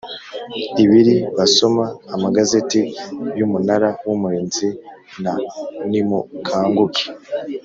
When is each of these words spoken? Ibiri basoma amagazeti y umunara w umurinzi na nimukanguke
Ibiri 0.83 1.15
basoma 1.37 1.85
amagazeti 2.15 2.81
y 3.37 3.41
umunara 3.45 3.89
w 4.05 4.07
umurinzi 4.15 4.67
na 5.23 5.33
nimukanguke 5.89 7.05